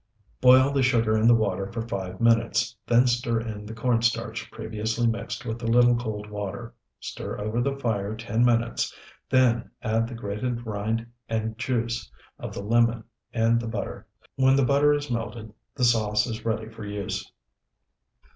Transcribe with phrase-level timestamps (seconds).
[0.41, 4.49] Boil the sugar in the water for five minutes, then stir in the corn starch
[4.49, 6.73] previously mixed with a little cold water.
[6.99, 8.91] Stir over the fire ten minutes,
[9.29, 14.07] then add the grated rind and juice of the lemon and the butter.
[14.37, 17.31] When the butter is melted, the sauce is ready for use.